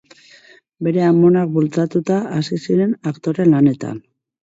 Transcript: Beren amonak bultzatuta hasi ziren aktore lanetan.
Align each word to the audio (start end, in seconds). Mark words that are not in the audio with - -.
Beren 0.87 1.09
amonak 1.09 1.53
bultzatuta 1.59 2.19
hasi 2.41 2.61
ziren 2.67 2.99
aktore 3.15 3.51
lanetan. 3.55 4.07